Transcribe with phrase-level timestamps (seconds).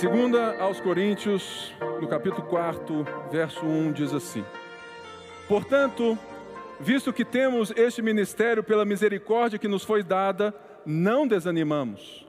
[0.00, 1.72] Segunda aos Coríntios,
[2.02, 4.44] no capítulo 4, verso 1, diz assim:
[5.48, 6.18] Portanto,
[6.78, 10.54] visto que temos este ministério pela misericórdia que nos foi dada,
[10.84, 12.26] não desanimamos.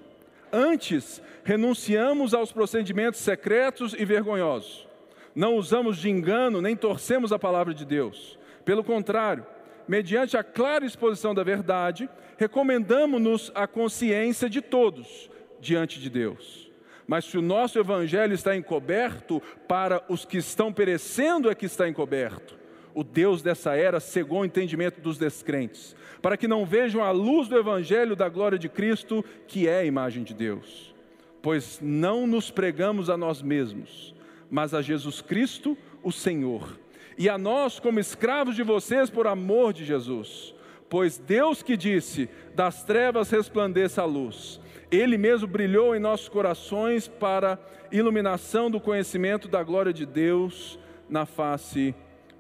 [0.50, 4.88] Antes, renunciamos aos procedimentos secretos e vergonhosos.
[5.36, 8.40] Não usamos de engano nem torcemos a palavra de Deus.
[8.64, 9.46] Pelo contrário,
[9.86, 15.30] mediante a clara exposição da verdade, recomendamos-nos a consciência de todos
[15.60, 16.67] diante de Deus.
[17.08, 21.88] Mas se o nosso evangelho está encoberto, para os que estão perecendo é que está
[21.88, 22.58] encoberto.
[22.94, 27.48] O Deus dessa era cegou o entendimento dos descrentes, para que não vejam a luz
[27.48, 30.94] do evangelho da glória de Cristo, que é a imagem de Deus.
[31.42, 34.14] Pois não nos pregamos a nós mesmos,
[34.50, 36.78] mas a Jesus Cristo, o Senhor,
[37.18, 40.54] e a nós como escravos de vocês por amor de Jesus.
[40.90, 44.60] Pois Deus que disse: das trevas resplandeça a luz
[44.92, 47.60] ele mesmo brilhou em nossos corações para
[47.92, 51.94] iluminação do conhecimento da glória de Deus na face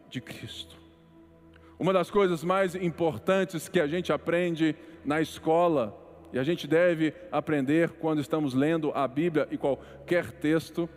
[0.09, 0.75] de Cristo.
[1.80, 4.75] Uma das coisas mais importantes que a gente aprende
[5.06, 5.95] na escola,
[6.34, 10.90] e a gente deve aprender quando estamos lendo a Bíblia e qualquer texto,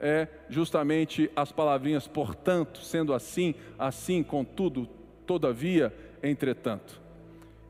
[0.00, 4.88] é justamente as palavrinhas portanto, sendo assim, assim, contudo,
[5.26, 7.00] todavia, entretanto.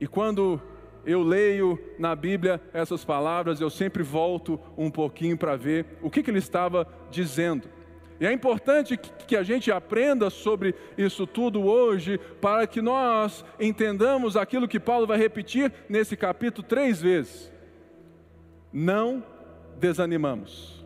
[0.00, 0.60] E quando
[1.04, 6.22] eu leio na Bíblia essas palavras, eu sempre volto um pouquinho para ver o que,
[6.22, 7.68] que ele estava dizendo.
[8.20, 14.36] E é importante que a gente aprenda sobre isso tudo hoje, para que nós entendamos
[14.36, 17.52] aquilo que Paulo vai repetir nesse capítulo três vezes.
[18.72, 19.24] Não
[19.76, 20.84] desanimamos.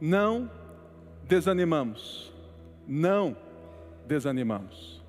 [0.00, 0.48] Não
[1.24, 2.32] desanimamos.
[2.86, 3.36] Não
[4.06, 5.02] desanimamos.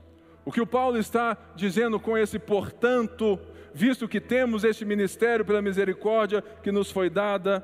[0.44, 3.40] O que o Paulo está dizendo com esse portanto
[3.76, 7.60] visto que temos este ministério pela misericórdia que nos foi dada,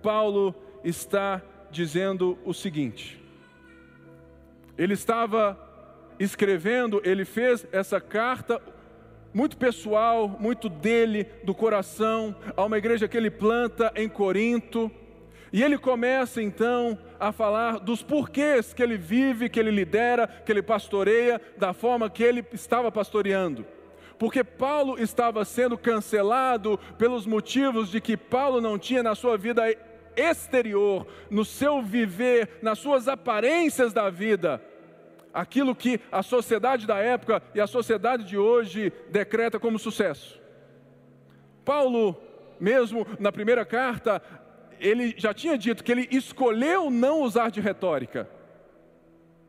[0.00, 3.20] Paulo está dizendo o seguinte:
[4.78, 5.58] ele estava
[6.16, 8.62] escrevendo, ele fez essa carta
[9.34, 14.90] muito pessoal, muito dele, do coração, a uma igreja que ele planta em Corinto.
[15.50, 20.52] E ele começa então a falar dos porquês que ele vive, que ele lidera, que
[20.52, 23.64] ele pastoreia, da forma que ele estava pastoreando
[24.18, 29.62] porque Paulo estava sendo cancelado pelos motivos de que Paulo não tinha na sua vida
[30.16, 34.60] exterior, no seu viver, nas suas aparências da vida,
[35.32, 40.40] aquilo que a sociedade da época e a sociedade de hoje decreta como sucesso.
[41.64, 42.20] Paulo,
[42.58, 44.20] mesmo na primeira carta,
[44.80, 48.28] ele já tinha dito que ele escolheu não usar de retórica.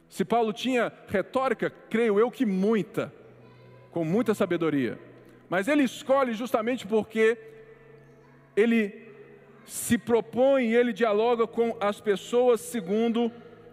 [0.08, 3.12] Se Paulo tinha retórica, creio eu que muita
[3.92, 5.00] com muita sabedoria.
[5.50, 7.38] Mas ele escolhe justamente porque
[8.56, 9.10] ele
[9.66, 13.32] se propõe ele dialoga com as pessoas segundo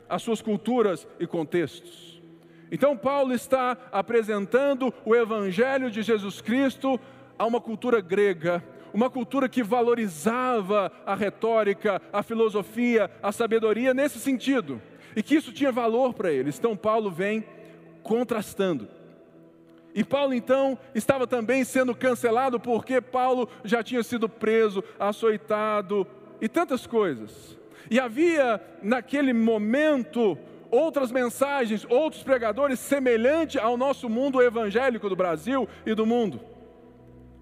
[0.08, 2.22] as suas culturas e contextos.
[2.70, 7.00] Então, Paulo está apresentando o Evangelho de Jesus Cristo
[7.38, 8.62] a uma cultura grega,
[8.92, 14.80] uma cultura que valorizava a retórica, a filosofia, a sabedoria nesse sentido,
[15.14, 16.58] e que isso tinha valor para eles.
[16.58, 17.44] Então, Paulo vem
[18.02, 18.88] contrastando.
[19.96, 26.06] E Paulo então estava também sendo cancelado porque Paulo já tinha sido preso, açoitado
[26.38, 27.56] e tantas coisas.
[27.90, 30.36] E havia naquele momento
[30.70, 36.42] outras mensagens, outros pregadores semelhantes ao nosso mundo evangélico do Brasil e do mundo.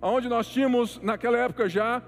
[0.01, 2.01] Onde nós tínhamos naquela época já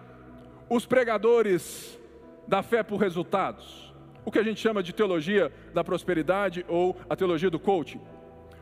[0.71, 1.99] os pregadores
[2.47, 3.93] da fé por resultados.
[4.25, 8.01] O que a gente chama de teologia da prosperidade ou a teologia do coaching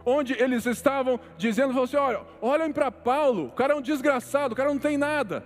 [0.05, 4.57] onde eles estavam dizendo assim: olha, olhem para Paulo, o cara é um desgraçado, o
[4.57, 5.45] cara não tem nada.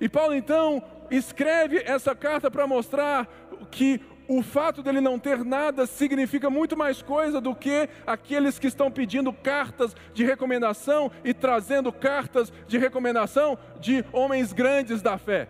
[0.00, 3.28] E Paulo então escreve essa carta para mostrar
[3.70, 8.66] que o fato dele não ter nada significa muito mais coisa do que aqueles que
[8.66, 15.48] estão pedindo cartas de recomendação e trazendo cartas de recomendação de homens grandes da fé.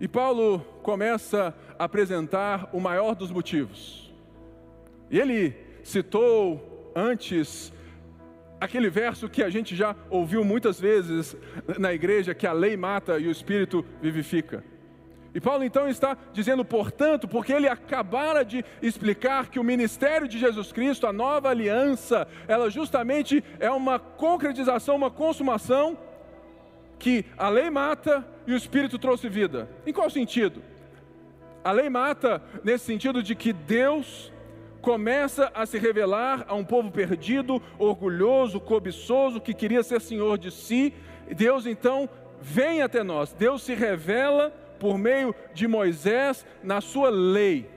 [0.00, 4.12] E Paulo começa a apresentar o maior dos motivos.
[5.10, 7.72] E ele citou antes
[8.60, 11.36] aquele verso que a gente já ouviu muitas vezes
[11.78, 14.64] na igreja, que a lei mata e o espírito vivifica.
[15.32, 20.38] E Paulo então está dizendo, portanto, porque ele acabara de explicar que o ministério de
[20.38, 25.96] Jesus Cristo, a nova aliança, ela justamente é uma concretização, uma consumação
[26.98, 29.68] que a lei mata e o espírito trouxe vida.
[29.86, 30.62] Em qual sentido?
[31.62, 34.32] A lei mata nesse sentido de que Deus
[34.86, 40.48] começa a se revelar a um povo perdido, orgulhoso, cobiçoso, que queria ser senhor de
[40.52, 40.94] si.
[41.34, 42.08] Deus então
[42.40, 47.68] vem até nós, Deus se revela por meio de Moisés na sua lei.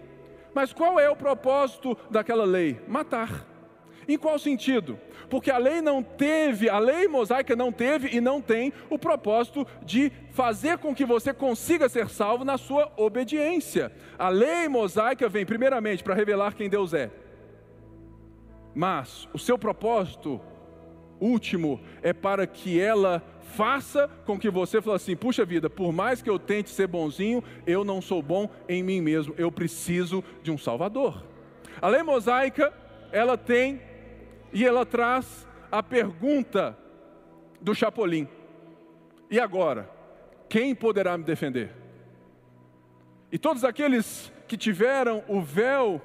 [0.53, 2.79] Mas qual é o propósito daquela lei?
[2.87, 3.48] Matar.
[4.09, 4.99] Em qual sentido?
[5.29, 9.67] Porque a lei não teve, a lei mosaica não teve e não tem o propósito
[9.85, 13.91] de fazer com que você consiga ser salvo na sua obediência.
[14.17, 17.11] A lei mosaica vem primeiramente para revelar quem Deus é.
[18.73, 20.41] Mas o seu propósito
[21.19, 26.19] último é para que ela faça com que você fale assim: puxa vida, por mais
[26.19, 30.49] que eu tente ser bonzinho, eu não sou bom em mim mesmo, eu preciso de
[30.49, 31.23] um Salvador.
[31.79, 32.73] A lei mosaica,
[33.11, 33.88] ela tem
[34.51, 36.77] e ela traz a pergunta
[37.61, 38.27] do Chapolin:
[39.29, 39.89] e agora?
[40.47, 41.71] Quem poderá me defender?
[43.31, 46.01] E todos aqueles que tiveram o véu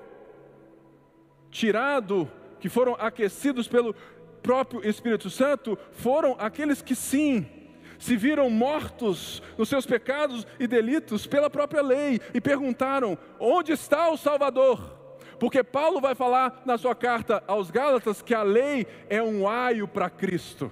[1.50, 2.31] tirado,
[2.61, 3.94] que foram aquecidos pelo
[4.43, 7.47] próprio Espírito Santo, foram aqueles que sim,
[7.99, 14.11] se viram mortos nos seus pecados e delitos pela própria lei e perguntaram: onde está
[14.11, 15.03] o Salvador?
[15.38, 19.86] Porque Paulo vai falar na sua carta aos Gálatas que a lei é um aio
[19.88, 20.70] para Cristo.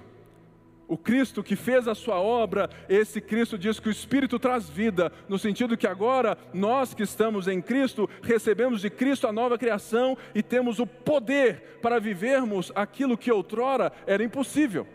[0.87, 5.11] O Cristo que fez a sua obra, esse Cristo diz que o Espírito traz vida,
[5.29, 10.17] no sentido que agora nós que estamos em Cristo, recebemos de Cristo a nova criação
[10.35, 14.85] e temos o poder para vivermos aquilo que outrora era impossível.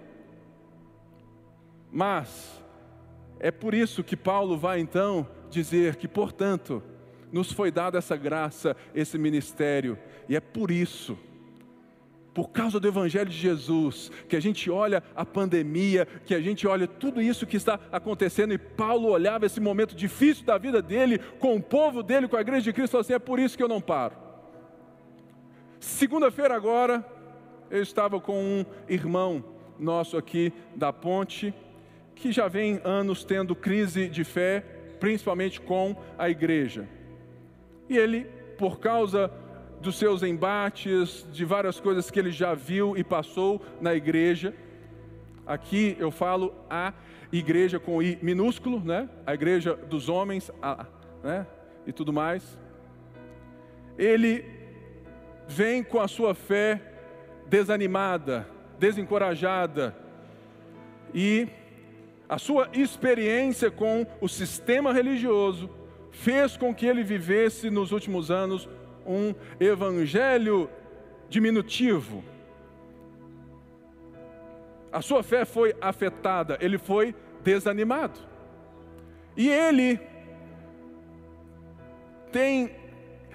[1.91, 2.63] Mas
[3.41, 6.83] é por isso que Paulo vai então dizer que, portanto,
[7.33, 9.99] nos foi dada essa graça, esse ministério,
[10.29, 11.19] e é por isso,
[12.35, 16.67] por causa do Evangelho de Jesus, que a gente olha a pandemia, que a gente
[16.67, 21.19] olha tudo isso que está acontecendo, e Paulo olhava esse momento difícil da vida dele,
[21.41, 23.69] com o povo dele, com a igreja de Cristo, assim: é por isso que eu
[23.69, 24.15] não paro.
[25.81, 27.05] Segunda-feira agora,
[27.71, 29.45] eu estava com um irmão
[29.79, 31.55] nosso aqui da ponte,
[32.15, 34.61] que já vem anos tendo crise de fé,
[34.99, 36.89] principalmente com a igreja.
[37.89, 38.27] E ele,
[38.57, 39.31] por causa
[39.81, 44.55] dos seus embates, de várias coisas que ele já viu e passou na igreja,
[45.47, 46.93] aqui eu falo a
[47.33, 49.09] igreja com I minúsculo, né?
[49.27, 50.87] A igreja dos homens, a,
[51.23, 51.47] né?
[51.87, 52.59] E tudo mais.
[53.97, 54.45] Ele
[55.47, 56.81] vem com a sua fé
[57.47, 58.47] desanimada,
[58.79, 59.97] desencorajada,
[61.15, 61.49] e
[62.29, 65.71] a sua experiência com o sistema religioso
[66.21, 68.69] fez com que ele vivesse nos últimos anos
[69.07, 70.69] um evangelho
[71.29, 72.25] diminutivo.
[74.93, 78.19] A sua fé foi afetada, ele foi desanimado.
[79.37, 80.01] E ele
[82.33, 82.73] tem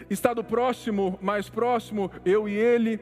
[0.10, 3.00] estado próximo, mais próximo, eu e ele,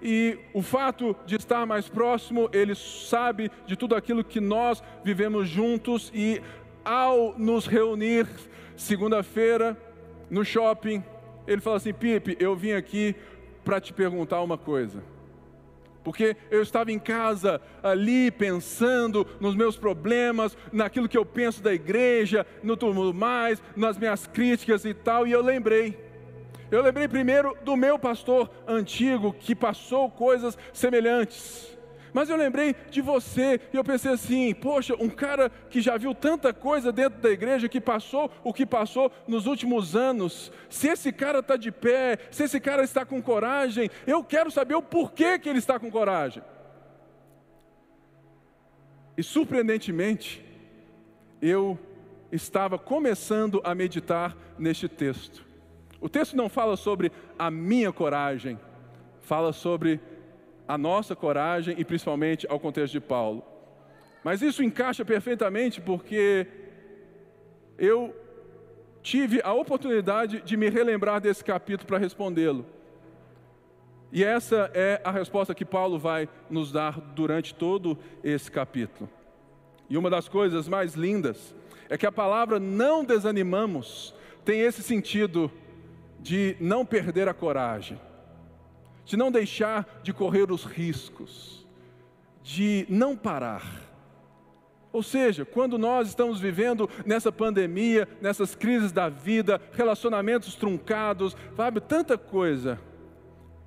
[0.00, 5.48] e o fato de estar mais próximo, ele sabe de tudo aquilo que nós vivemos
[5.48, 6.40] juntos, e
[6.84, 8.28] ao nos reunir,
[8.76, 9.76] Segunda-feira,
[10.30, 11.02] no shopping,
[11.46, 13.14] ele fala assim: Pipe, eu vim aqui
[13.64, 15.02] para te perguntar uma coisa.
[16.02, 21.72] Porque eu estava em casa ali pensando nos meus problemas, naquilo que eu penso da
[21.72, 25.98] igreja, no tudo mais, nas minhas críticas e tal, e eu lembrei.
[26.70, 31.73] Eu lembrei primeiro do meu pastor antigo que passou coisas semelhantes.
[32.14, 36.14] Mas eu lembrei de você e eu pensei assim: poxa, um cara que já viu
[36.14, 41.12] tanta coisa dentro da igreja, que passou o que passou nos últimos anos, se esse
[41.12, 45.40] cara está de pé, se esse cara está com coragem, eu quero saber o porquê
[45.40, 46.40] que ele está com coragem.
[49.18, 50.44] E surpreendentemente,
[51.42, 51.76] eu
[52.30, 55.44] estava começando a meditar neste texto.
[56.00, 58.58] O texto não fala sobre a minha coragem,
[59.20, 60.00] fala sobre
[60.66, 63.44] a nossa coragem e principalmente ao contexto de Paulo.
[64.22, 66.46] Mas isso encaixa perfeitamente porque
[67.76, 68.14] eu
[69.02, 72.64] tive a oportunidade de me relembrar desse capítulo para respondê-lo.
[74.10, 79.10] E essa é a resposta que Paulo vai nos dar durante todo esse capítulo.
[79.90, 81.54] E uma das coisas mais lindas
[81.90, 85.50] é que a palavra não desanimamos tem esse sentido
[86.20, 87.98] de não perder a coragem
[89.04, 91.66] de não deixar de correr os riscos,
[92.42, 93.82] de não parar.
[94.92, 101.80] Ou seja, quando nós estamos vivendo nessa pandemia, nessas crises da vida, relacionamentos truncados, sabe,
[101.80, 102.80] tanta coisa.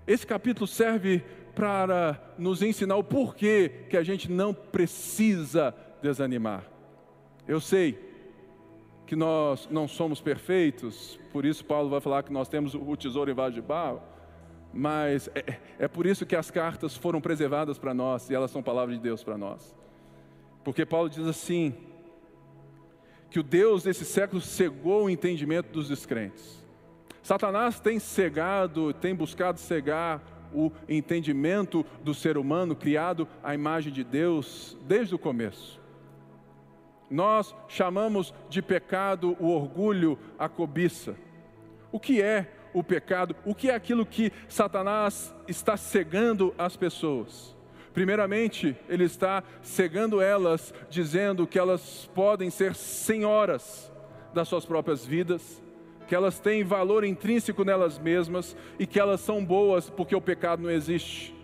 [0.08, 1.22] Esse capítulo serve
[1.54, 6.64] para nos ensinar o porquê que a gente não precisa desanimar.
[7.46, 8.00] Eu sei
[9.06, 13.32] que nós não somos perfeitos, por isso Paulo vai falar que nós temos o tesouro
[13.32, 14.02] em vaso de barro
[14.74, 18.62] mas é, é por isso que as cartas foram preservadas para nós e elas são
[18.62, 19.76] palavras de Deus para nós.
[20.64, 21.74] Porque Paulo diz assim:
[23.30, 26.66] que o Deus desse século cegou o entendimento dos descrentes.
[27.22, 30.22] Satanás tem cegado, tem buscado cegar
[30.54, 35.80] o entendimento do ser humano criado à imagem de Deus desde o começo.
[37.10, 41.16] Nós chamamos de pecado o orgulho, a cobiça.
[41.92, 43.36] O que é o pecado?
[43.44, 47.56] O que é aquilo que Satanás está cegando as pessoas?
[47.94, 53.92] Primeiramente, ele está cegando elas, dizendo que elas podem ser senhoras
[54.34, 55.64] das suas próprias vidas,
[56.08, 60.62] que elas têm valor intrínseco nelas mesmas e que elas são boas porque o pecado
[60.62, 61.36] não existe.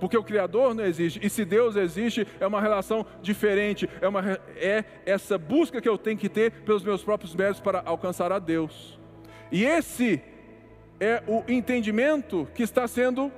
[0.00, 4.40] Porque o Criador não existe, e se Deus existe, é uma relação diferente, é, uma,
[4.56, 8.38] é essa busca que eu tenho que ter pelos meus próprios méritos para alcançar a
[8.38, 8.98] Deus.
[9.52, 10.22] E esse
[11.00, 13.32] é o entendimento que está sendo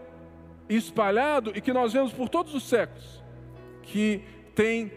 [0.68, 3.22] espalhado e que nós vemos por todos os séculos,
[3.82, 4.22] que
[4.54, 4.92] tem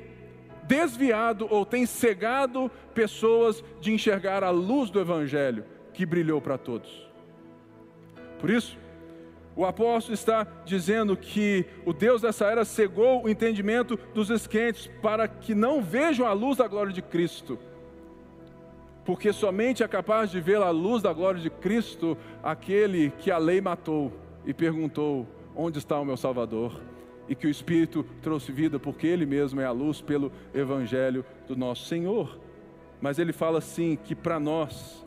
[0.64, 7.08] desviado ou tem cegado pessoas de enxergar a luz do Evangelho que brilhou para todos.
[8.40, 8.78] Por isso,
[9.56, 15.28] o apóstolo está dizendo que o Deus dessa era cegou o entendimento dos esquentes para
[15.28, 17.58] que não vejam a luz da glória de Cristo.
[19.06, 23.38] Porque somente é capaz de ver a luz da glória de Cristo aquele que a
[23.38, 24.12] lei matou
[24.46, 26.82] e perguntou: onde está o meu Salvador?
[27.30, 31.56] E que o Espírito trouxe vida, porque Ele mesmo é a luz pelo Evangelho do
[31.56, 32.40] nosso Senhor.
[33.00, 35.06] Mas ele fala assim: que para nós,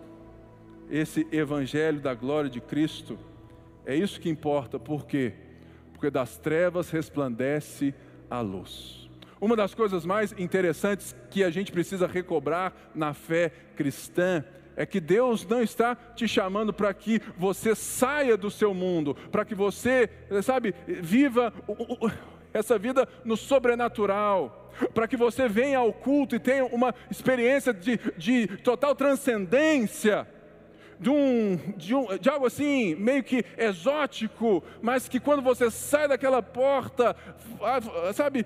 [0.88, 3.18] esse Evangelho da glória de Cristo,
[3.84, 5.32] é isso que importa, por quê?
[5.92, 7.94] Porque das trevas resplandece
[8.30, 9.07] a luz.
[9.40, 14.44] Uma das coisas mais interessantes que a gente precisa recobrar na fé cristã
[14.76, 19.44] é que Deus não está te chamando para que você saia do seu mundo, para
[19.44, 20.08] que você,
[20.42, 21.52] sabe, viva
[22.52, 27.98] essa vida no sobrenatural, para que você venha ao culto e tenha uma experiência de,
[28.16, 30.26] de total transcendência
[31.00, 36.08] de, um, de, um, de algo assim, meio que exótico, mas que quando você sai
[36.08, 37.16] daquela porta,
[38.14, 38.44] sabe,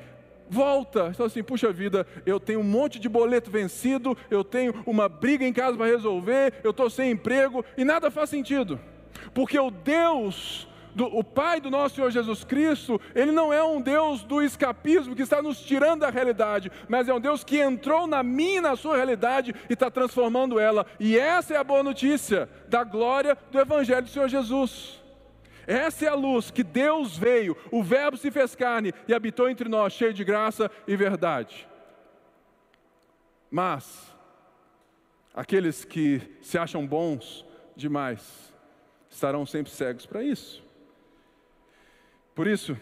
[0.52, 1.08] volta.
[1.12, 5.44] Então assim, puxa vida, eu tenho um monte de boleto vencido, eu tenho uma briga
[5.44, 8.78] em casa para resolver, eu estou sem emprego e nada faz sentido.
[9.32, 13.80] Porque o Deus do, o Pai do nosso Senhor Jesus Cristo, Ele não é um
[13.80, 18.06] Deus do escapismo que está nos tirando da realidade, mas é um Deus que entrou
[18.06, 20.86] na minha e na sua realidade e está transformando ela.
[21.00, 25.01] E essa é a boa notícia da glória do Evangelho do Senhor Jesus.
[25.66, 29.68] Essa é a luz que Deus veio, o Verbo se fez carne e habitou entre
[29.68, 31.68] nós, cheio de graça e verdade.
[33.50, 34.10] Mas,
[35.34, 37.44] aqueles que se acham bons
[37.76, 38.52] demais
[39.10, 40.64] estarão sempre cegos para isso.
[42.34, 42.76] Por isso,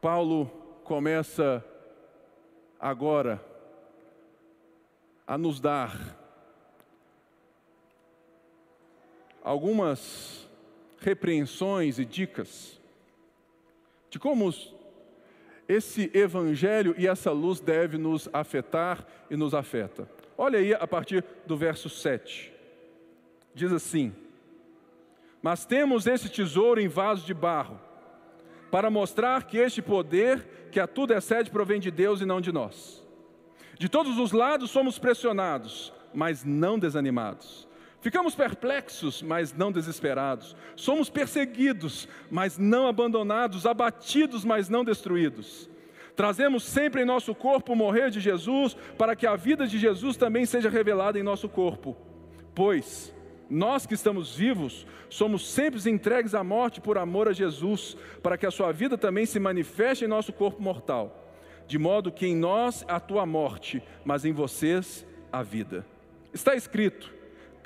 [0.00, 0.46] Paulo
[0.84, 1.64] começa
[2.78, 3.44] agora
[5.26, 6.16] a nos dar
[9.42, 10.45] algumas
[10.98, 12.76] repreensões e dicas
[14.16, 14.52] de como
[15.68, 20.08] esse evangelho e essa luz deve nos afetar e nos afeta.
[20.38, 22.52] Olha aí a partir do verso 7.
[23.54, 24.14] Diz assim:
[25.42, 27.80] Mas temos esse tesouro em vaso de barro,
[28.70, 32.52] para mostrar que este poder que a tudo excede provém de Deus e não de
[32.52, 33.04] nós.
[33.78, 37.68] De todos os lados somos pressionados, mas não desanimados.
[38.00, 40.54] Ficamos perplexos, mas não desesperados.
[40.76, 45.68] Somos perseguidos, mas não abandonados, abatidos, mas não destruídos.
[46.14, 50.16] Trazemos sempre em nosso corpo o morrer de Jesus, para que a vida de Jesus
[50.16, 51.96] também seja revelada em nosso corpo.
[52.54, 53.14] Pois,
[53.50, 58.46] nós que estamos vivos, somos sempre entregues à morte por amor a Jesus, para que
[58.46, 61.24] a sua vida também se manifeste em nosso corpo mortal.
[61.66, 65.84] De modo que em nós a morte, mas em vocês a vida.
[66.32, 67.12] Está escrito: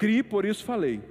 [0.00, 1.02] Cri, por isso falei.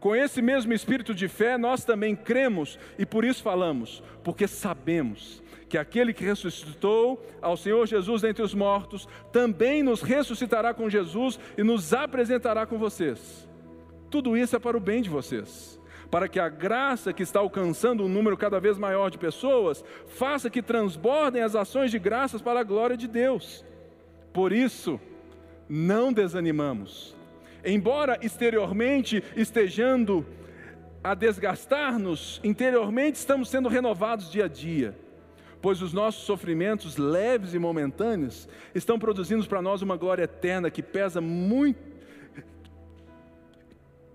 [0.00, 5.42] Com esse mesmo espírito de fé, nós também cremos e por isso falamos, porque sabemos
[5.68, 11.38] que aquele que ressuscitou ao Senhor Jesus dentre os mortos, também nos ressuscitará com Jesus
[11.58, 13.46] e nos apresentará com vocês.
[14.10, 15.78] Tudo isso é para o bem de vocês,
[16.10, 20.48] para que a graça que está alcançando um número cada vez maior de pessoas, faça
[20.48, 23.62] que transbordem as ações de graças para a glória de Deus.
[24.32, 24.98] Por isso,
[25.68, 27.15] não desanimamos.
[27.66, 30.24] Embora exteriormente estejando
[31.04, 34.96] a desgastar-nos, interiormente estamos sendo renovados dia a dia
[35.66, 40.80] pois os nossos sofrimentos leves e momentâneos estão produzindo para nós uma glória eterna que
[40.80, 41.80] pesa muito,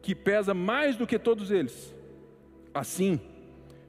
[0.02, 1.94] que pesa mais do que todos eles.
[2.74, 3.20] Assim,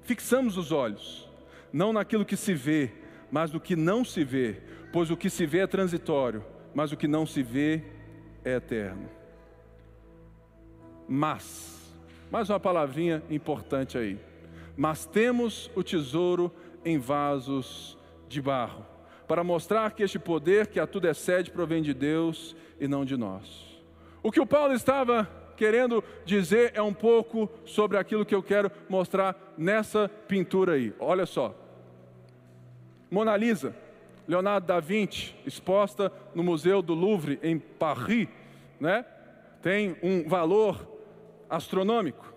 [0.02, 1.31] fixamos os olhos,
[1.73, 2.90] não naquilo que se vê,
[3.31, 4.61] mas no que não se vê,
[4.92, 7.83] pois o que se vê é transitório, mas o que não se vê
[8.45, 9.09] é eterno.
[11.14, 11.95] Mas,
[12.31, 14.19] mais uma palavrinha importante aí.
[14.75, 16.50] Mas temos o tesouro
[16.83, 17.99] em vasos
[18.31, 18.83] de barro,
[19.28, 23.19] para mostrar que este poder que a tudo excede provém de Deus e não de
[23.19, 23.78] nós.
[24.23, 28.73] O que o Paulo estava querendo dizer é um pouco sobre aquilo que eu quero
[28.88, 30.95] mostrar nessa pintura aí.
[30.99, 31.54] Olha só.
[33.11, 33.76] Mona Lisa,
[34.26, 38.28] Leonardo da Vinci, exposta no Museu do Louvre em Paris,
[38.81, 39.04] né?
[39.61, 40.90] Tem um valor
[41.52, 42.32] astronômico.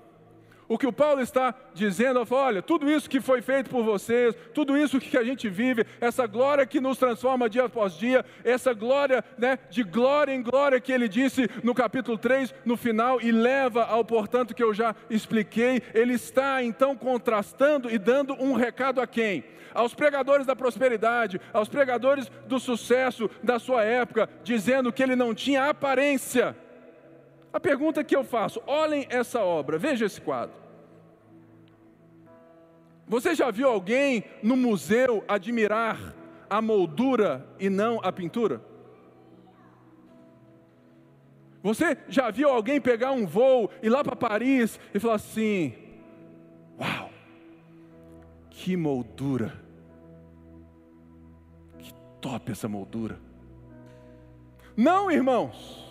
[0.68, 4.76] O que o Paulo está dizendo, olha, tudo isso que foi feito por vocês, tudo
[4.76, 9.24] isso que a gente vive, essa glória que nos transforma dia após dia, essa glória,
[9.38, 13.84] né, de glória em glória que ele disse no capítulo 3, no final, e leva
[13.84, 19.06] ao portanto que eu já expliquei, ele está então contrastando e dando um recado a
[19.06, 19.44] quem?
[19.72, 25.36] Aos pregadores da prosperidade, aos pregadores do sucesso da sua época, dizendo que ele não
[25.36, 26.56] tinha aparência
[27.56, 30.56] a pergunta que eu faço: olhem essa obra, veja esse quadro.
[33.08, 36.14] Você já viu alguém no museu admirar
[36.50, 38.62] a moldura e não a pintura?
[41.64, 45.74] Você já viu alguém pegar um voo e lá para Paris e falar assim:
[46.78, 47.10] Uau,
[48.50, 49.58] que moldura,
[51.80, 53.18] que top essa moldura.
[54.76, 55.86] Não, irmãos,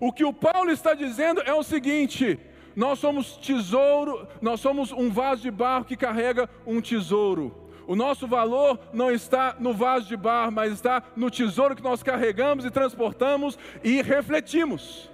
[0.00, 2.38] o que o Paulo está dizendo é o seguinte:
[2.74, 7.64] nós somos tesouro, nós somos um vaso de barro que carrega um tesouro.
[7.86, 12.02] O nosso valor não está no vaso de barro, mas está no tesouro que nós
[12.02, 15.10] carregamos e transportamos e refletimos.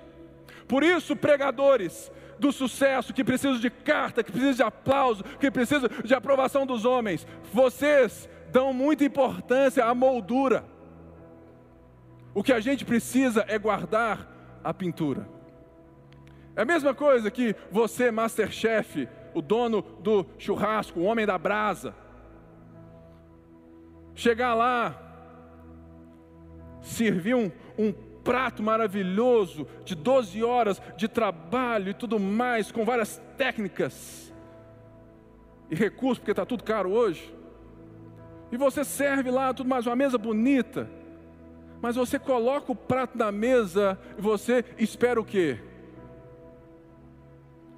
[0.69, 5.91] Por isso, pregadores do sucesso, que precisam de carta, que precisam de aplauso, que precisam
[6.05, 10.65] de aprovação dos homens, vocês dão muita importância à moldura.
[12.33, 15.29] O que a gente precisa é guardar a pintura.
[16.57, 21.95] É a mesma coisa que você, Masterchef, o dono do churrasco, o homem da brasa,
[24.15, 25.01] chegar lá,
[26.83, 33.17] servir um, um prato maravilhoso de 12 horas de trabalho e tudo mais, com várias
[33.37, 34.33] técnicas
[35.71, 37.35] e recursos, porque está tudo caro hoje.
[38.53, 40.91] E você serve lá tudo mais, uma mesa bonita
[41.81, 45.59] mas você coloca o prato na mesa e você espera o quê?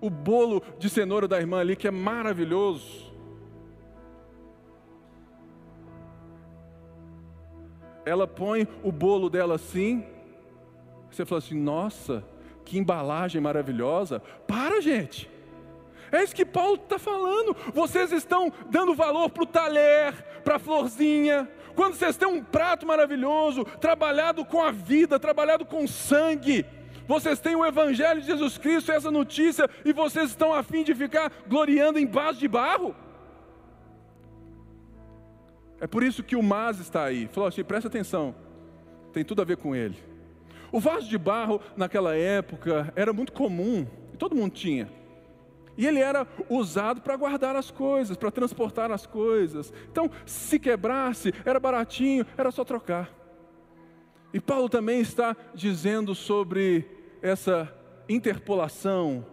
[0.01, 3.12] O bolo de cenoura da irmã ali, que é maravilhoso.
[8.05, 10.05] Ela põe o bolo dela assim.
[11.09, 12.25] Você fala assim: nossa,
[12.65, 14.19] que embalagem maravilhosa.
[14.47, 15.31] Para, gente.
[16.11, 17.57] É isso que Paulo está falando.
[17.73, 20.12] Vocês estão dando valor para o talher,
[20.45, 25.87] para a florzinha, quando vocês têm um prato maravilhoso, trabalhado com a vida, trabalhado com
[25.87, 26.65] sangue,
[27.07, 30.95] vocês têm o Evangelho de Jesus Cristo, essa notícia, e vocês estão a fim de
[30.95, 32.95] ficar gloriando em vaso de barro?
[35.81, 37.29] É por isso que o Mas está aí.
[37.33, 38.35] Falou assim: presta atenção,
[39.13, 39.97] tem tudo a ver com ele.
[40.71, 44.89] O vaso de barro naquela época era muito comum, e todo mundo tinha.
[45.77, 49.73] E ele era usado para guardar as coisas, para transportar as coisas.
[49.91, 53.11] Então, se quebrasse, era baratinho, era só trocar.
[54.33, 56.87] E Paulo também está dizendo sobre
[57.21, 57.73] essa
[58.09, 59.27] interpolação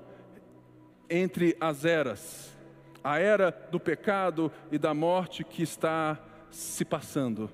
[1.09, 2.55] entre as eras,
[3.03, 6.19] a era do pecado e da morte que está
[6.51, 7.49] se passando,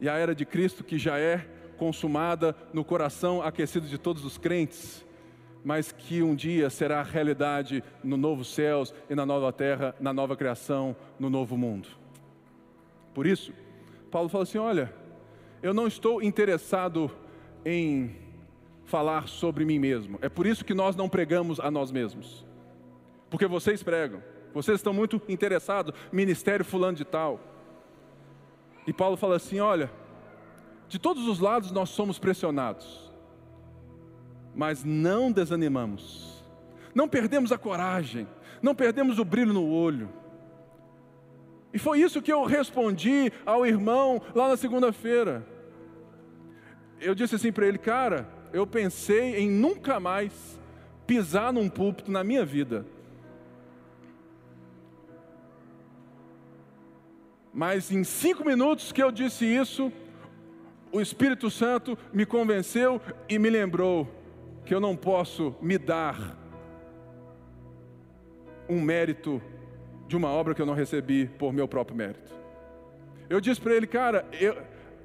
[0.00, 1.46] e a era de Cristo que já é
[1.76, 5.04] consumada no coração aquecido de todos os crentes
[5.64, 10.36] mas que um dia será realidade no novo céus e na nova terra, na nova
[10.36, 11.88] criação, no novo mundo.
[13.12, 13.52] Por isso,
[14.10, 14.92] Paulo fala assim: olha,
[15.62, 17.10] eu não estou interessado
[17.64, 18.16] em
[18.84, 20.18] falar sobre mim mesmo.
[20.22, 22.44] É por isso que nós não pregamos a nós mesmos.
[23.28, 24.22] Porque vocês pregam.
[24.52, 27.38] Vocês estão muito interessados, ministério fulano de tal.
[28.86, 29.90] E Paulo fala assim: olha,
[30.88, 33.09] de todos os lados nós somos pressionados
[34.60, 36.44] mas não desanimamos,
[36.94, 38.28] não perdemos a coragem,
[38.60, 40.10] não perdemos o brilho no olho.
[41.72, 45.46] E foi isso que eu respondi ao irmão lá na segunda-feira.
[47.00, 50.60] Eu disse assim para ele, cara, eu pensei em nunca mais
[51.06, 52.84] pisar num púlpito na minha vida.
[57.50, 59.90] Mas em cinco minutos que eu disse isso,
[60.92, 64.19] o Espírito Santo me convenceu e me lembrou
[64.70, 66.38] que eu não posso me dar
[68.68, 69.42] um mérito
[70.06, 72.32] de uma obra que eu não recebi por meu próprio mérito.
[73.28, 74.56] Eu disse para ele, cara, eu,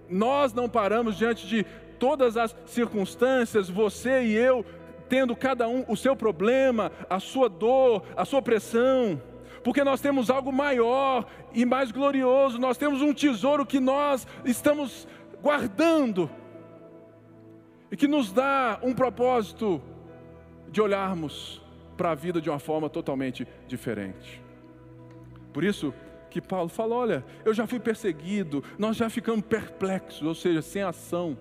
[0.08, 1.64] nós não paramos diante de
[1.98, 4.64] todas as circunstâncias, você e eu
[5.10, 9.20] tendo cada um o seu problema, a sua dor, a sua pressão,
[9.64, 11.26] porque nós temos algo maior
[11.56, 15.08] e mais glorioso, nós temos um tesouro que nós estamos
[15.42, 16.30] guardando
[17.96, 19.82] e que nos dá um propósito
[20.70, 21.62] de olharmos
[21.96, 24.44] para a vida de uma forma totalmente diferente.
[25.54, 25.94] Por isso
[26.30, 30.82] que Paulo fala: olha, eu já fui perseguido, nós já ficamos perplexos, ou seja, sem
[30.82, 31.38] ação.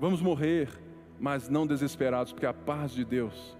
[0.00, 0.70] Vamos morrer,
[1.20, 3.58] mas não desesperados, porque a paz de Deus.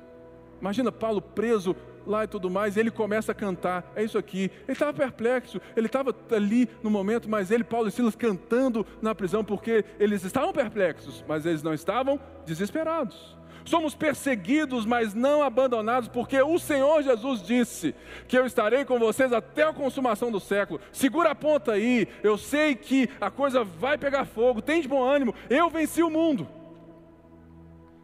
[0.62, 1.75] Imagina Paulo preso
[2.07, 3.92] lá e tudo mais, e ele começa a cantar.
[3.96, 4.48] É isso aqui.
[4.62, 9.12] Ele estava perplexo, ele estava ali no momento, mas ele, Paulo e Silas, cantando na
[9.12, 13.37] prisão, porque eles estavam perplexos, mas eles não estavam desesperados.
[13.64, 17.92] Somos perseguidos, mas não abandonados, porque o Senhor Jesus disse
[18.29, 20.81] que eu estarei com vocês até a consumação do século.
[20.92, 25.03] Segura a ponta aí, eu sei que a coisa vai pegar fogo, tem de bom
[25.03, 26.46] ânimo, eu venci o mundo.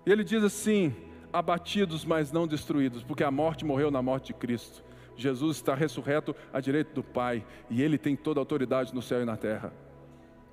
[0.04, 0.94] E ele diz assim:
[1.32, 4.84] abatidos, mas não destruídos, porque a morte morreu na morte de Cristo.
[5.16, 9.20] Jesus está ressurreto à direita do Pai e ele tem toda a autoridade no céu
[9.20, 9.72] e na terra.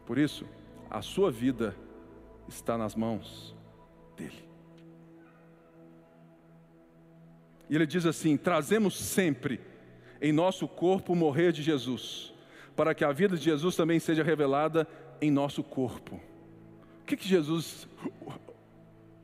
[0.05, 0.45] Por isso,
[0.89, 1.75] a sua vida
[2.47, 3.55] está nas mãos
[4.17, 4.43] dele.
[7.69, 9.61] E ele diz assim: trazemos sempre
[10.21, 12.33] em nosso corpo o morrer de Jesus,
[12.75, 14.87] para que a vida de Jesus também seja revelada
[15.21, 16.19] em nosso corpo.
[17.01, 17.87] O que, que Jesus,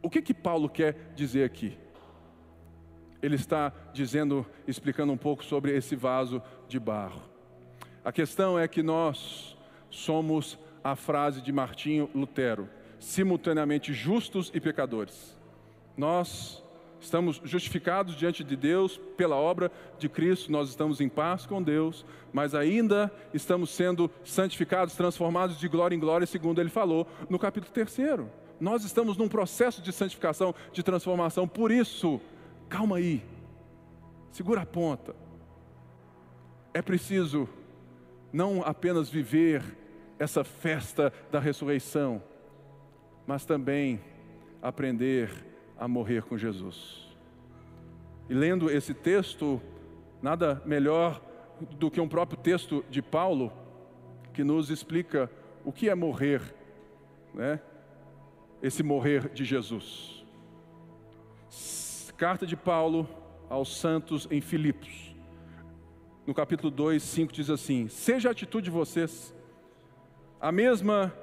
[0.01, 1.77] o que que Paulo quer dizer aqui?
[3.21, 7.21] Ele está dizendo, explicando um pouco sobre esse vaso de barro.
[8.03, 9.55] A questão é que nós
[9.89, 12.67] somos a frase de Martinho Lutero,
[12.99, 15.37] simultaneamente justos e pecadores.
[15.95, 16.63] Nós
[16.99, 22.05] estamos justificados diante de Deus pela obra de Cristo, nós estamos em paz com Deus,
[22.31, 27.71] mas ainda estamos sendo santificados, transformados de glória em glória, segundo ele falou no capítulo
[27.71, 28.29] 3.
[28.61, 31.47] Nós estamos num processo de santificação, de transformação.
[31.47, 32.21] Por isso,
[32.69, 33.25] calma aí.
[34.31, 35.15] Segura a ponta.
[36.71, 37.49] É preciso
[38.31, 39.63] não apenas viver
[40.19, 42.21] essa festa da ressurreição,
[43.25, 43.99] mas também
[44.61, 45.31] aprender
[45.75, 47.09] a morrer com Jesus.
[48.29, 49.59] E lendo esse texto,
[50.21, 51.19] nada melhor
[51.79, 53.51] do que um próprio texto de Paulo
[54.35, 55.31] que nos explica
[55.65, 56.41] o que é morrer,
[57.33, 57.59] né?
[58.61, 60.23] Esse morrer de Jesus.
[62.17, 63.09] Carta de Paulo
[63.49, 65.15] aos santos em Filipos,
[66.25, 69.33] no capítulo 2, 5 diz assim: Seja a atitude de vocês
[70.39, 71.13] a mesma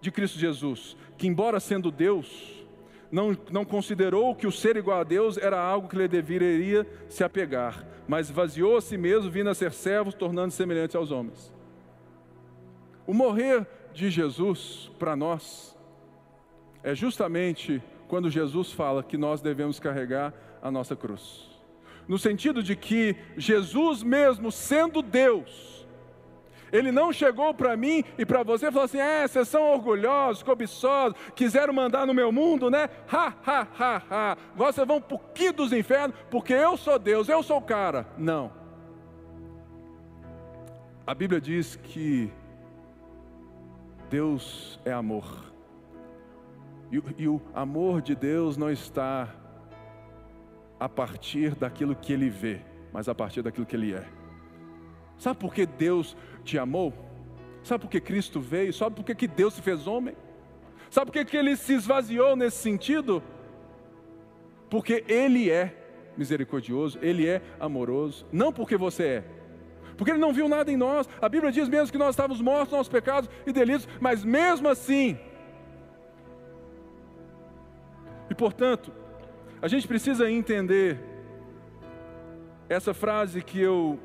[0.00, 2.66] de Cristo Jesus, que, embora sendo Deus,
[3.10, 7.24] não, não considerou que o ser igual a Deus era algo que lhe deveria se
[7.24, 11.52] apegar, mas vaziou a si mesmo, vindo a ser servos, tornando-se semelhante aos homens.
[13.06, 15.76] O morrer de Jesus para nós
[16.82, 21.48] é justamente quando Jesus fala que nós devemos carregar a nossa cruz.
[22.08, 25.86] No sentido de que Jesus, mesmo sendo Deus,
[26.72, 30.42] ele não chegou para mim e para você e falou assim: é, vocês são orgulhosos,
[30.42, 32.88] cobiçosos, quiseram mandar no meu mundo, né?
[33.10, 34.36] Ha, ha, ha, ha.
[34.54, 38.06] Vocês vão para o quinto dos infernos, porque eu sou Deus, eu sou o cara.
[38.16, 38.52] Não.
[41.06, 42.30] A Bíblia diz que
[44.08, 45.49] Deus é amor.
[46.90, 49.28] E, e o amor de Deus não está
[50.78, 52.60] a partir daquilo que ele vê,
[52.92, 54.06] mas a partir daquilo que ele é.
[55.18, 56.92] Sabe por que Deus te amou?
[57.62, 58.72] Sabe por que Cristo veio?
[58.72, 60.16] Sabe por que Deus se fez homem?
[60.88, 63.22] Sabe por que ele se esvaziou nesse sentido?
[64.70, 65.74] Porque Ele é
[66.16, 69.24] misericordioso, Ele é amoroso, não porque você é,
[69.96, 71.08] porque Ele não viu nada em nós.
[71.20, 75.18] A Bíblia diz mesmo que nós estávamos mortos nos pecados e delitos, mas mesmo assim,
[78.40, 78.90] portanto,
[79.60, 80.98] a gente precisa entender
[82.70, 84.00] essa frase que eu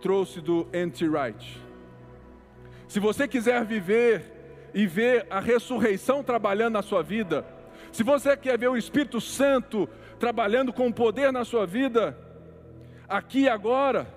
[0.00, 1.08] trouxe do N.T.
[1.08, 1.62] Wright.
[2.88, 7.46] Se você quiser viver e ver a ressurreição trabalhando na sua vida,
[7.92, 12.18] se você quer ver o Espírito Santo trabalhando com poder na sua vida,
[13.08, 14.12] aqui e agora,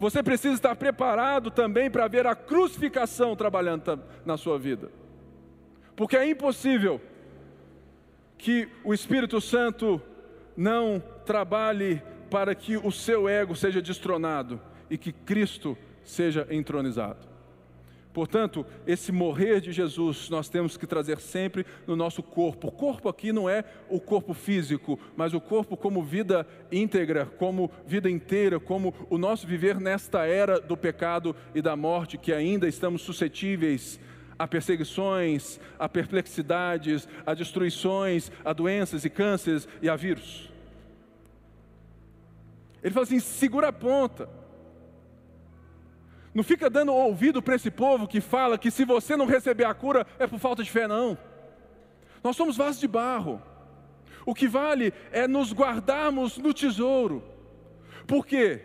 [0.00, 4.90] você precisa estar preparado também para ver a crucificação trabalhando na sua vida.
[5.94, 7.00] Porque é impossível
[8.42, 10.02] que o Espírito Santo
[10.56, 17.28] não trabalhe para que o seu ego seja destronado e que Cristo seja entronizado.
[18.12, 22.66] Portanto, esse morrer de Jesus nós temos que trazer sempre no nosso corpo.
[22.66, 27.70] O corpo aqui não é o corpo físico, mas o corpo como vida íntegra, como
[27.86, 32.66] vida inteira, como o nosso viver nesta era do pecado e da morte, que ainda
[32.66, 34.00] estamos suscetíveis
[34.42, 40.50] a perseguições, a perplexidades, a destruições, a doenças e cânceres e a vírus.
[42.82, 44.28] Ele fala assim: segura a ponta.
[46.34, 49.74] Não fica dando ouvido para esse povo que fala que se você não receber a
[49.74, 51.16] cura é por falta de fé, não.
[52.24, 53.40] Nós somos vasos de barro.
[54.26, 57.22] O que vale é nos guardarmos no tesouro.
[58.08, 58.60] Por quê?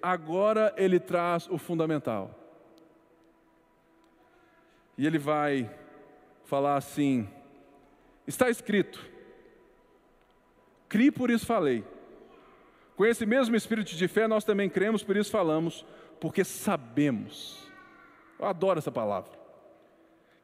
[0.00, 2.39] Agora ele traz o fundamental.
[4.96, 5.70] E ele vai
[6.44, 7.28] falar assim:
[8.26, 9.04] está escrito,
[10.88, 11.84] cri por isso falei.
[12.96, 15.86] Com esse mesmo espírito de fé nós também cremos, por isso falamos
[16.20, 17.66] porque sabemos,
[18.38, 19.32] eu adoro essa palavra,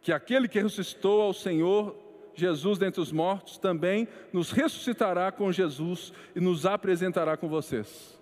[0.00, 1.94] que aquele que ressuscitou ao Senhor
[2.34, 8.18] Jesus dentre os mortos também nos ressuscitará com Jesus e nos apresentará com vocês.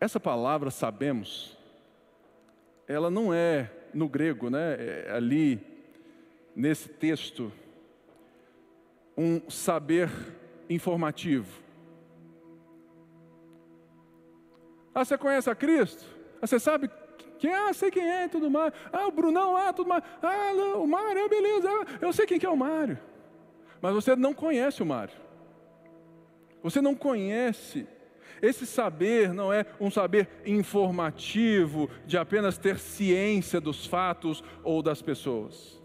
[0.00, 1.56] Essa palavra sabemos,
[2.86, 4.76] ela não é no grego, né?
[4.78, 5.60] É ali
[6.54, 7.52] nesse texto
[9.16, 10.10] um saber
[10.68, 11.62] informativo.
[14.94, 16.04] Ah, você conhece a Cristo?
[16.40, 16.90] Ah, você sabe
[17.38, 17.68] quem é?
[17.68, 18.72] Ah, sei quem é e tudo mais.
[18.92, 20.02] Ah, o Brunão lá, tudo mais.
[20.22, 21.68] Ah, não, o Mário, é beleza.
[21.68, 22.98] Ah, eu sei quem que é o Mário.
[23.82, 25.14] Mas você não conhece o Mário.
[26.62, 27.86] Você não conhece.
[28.44, 35.00] Esse saber não é um saber informativo de apenas ter ciência dos fatos ou das
[35.00, 35.82] pessoas.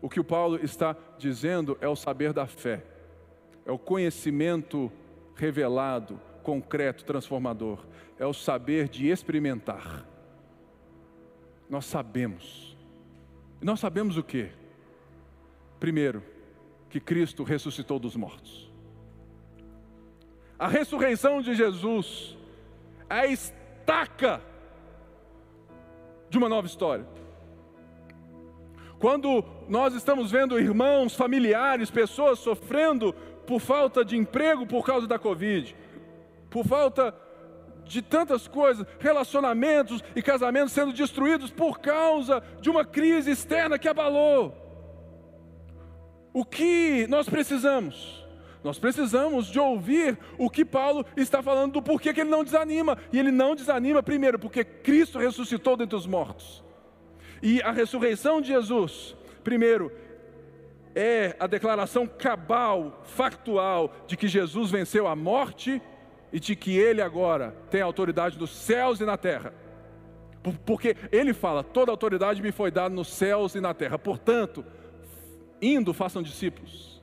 [0.00, 2.84] O que o Paulo está dizendo é o saber da fé,
[3.66, 4.90] é o conhecimento
[5.34, 7.84] revelado, concreto, transformador
[8.18, 10.04] é o saber de experimentar.
[11.70, 12.76] Nós sabemos.
[13.62, 14.50] E nós sabemos o que?
[15.78, 16.22] Primeiro,
[16.90, 18.67] que Cristo ressuscitou dos mortos.
[20.58, 22.36] A ressurreição de Jesus
[23.08, 24.40] é a estaca
[26.28, 27.06] de uma nova história.
[28.98, 33.12] Quando nós estamos vendo irmãos, familiares, pessoas sofrendo
[33.46, 35.76] por falta de emprego por causa da Covid,
[36.50, 37.14] por falta
[37.84, 43.88] de tantas coisas, relacionamentos e casamentos sendo destruídos por causa de uma crise externa que
[43.88, 44.54] abalou.
[46.32, 48.27] O que nós precisamos?
[48.68, 52.98] Nós precisamos de ouvir o que Paulo está falando do porquê que ele não desanima.
[53.10, 56.62] E ele não desanima, primeiro, porque Cristo ressuscitou dentre os mortos.
[57.42, 59.90] E a ressurreição de Jesus, primeiro,
[60.94, 65.80] é a declaração cabal, factual, de que Jesus venceu a morte
[66.30, 69.54] e de que Ele agora tem autoridade nos céus e na terra.
[70.66, 73.98] Porque Ele fala: toda autoridade me foi dada nos céus e na terra.
[73.98, 74.62] Portanto,
[75.62, 76.97] indo, façam discípulos.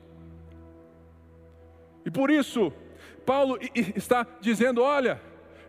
[2.06, 2.72] E por isso,
[3.26, 3.58] Paulo
[3.96, 5.20] está dizendo: olha,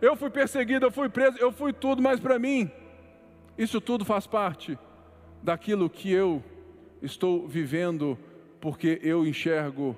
[0.01, 2.71] eu fui perseguido, eu fui preso, eu fui tudo, mas para mim,
[3.57, 4.77] isso tudo faz parte
[5.41, 6.43] daquilo que eu
[7.01, 8.17] estou vivendo,
[8.61, 9.97] porque eu enxergo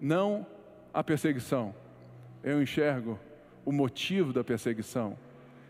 [0.00, 0.46] não
[0.92, 1.74] a perseguição,
[2.42, 3.18] eu enxergo
[3.64, 5.16] o motivo da perseguição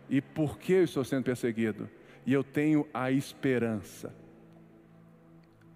[0.09, 1.89] e por que eu estou sendo perseguido.
[2.25, 4.13] E eu tenho a esperança.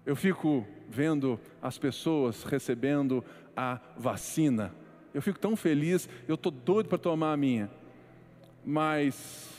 [0.04, 3.24] Eu fico vendo as pessoas recebendo
[3.56, 4.72] a vacina.
[5.14, 7.70] Eu fico tão feliz, eu estou doido para tomar a minha.
[8.64, 9.50] Mas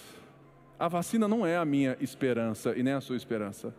[0.80, 3.74] a vacina não é a minha esperança e nem a sua esperança.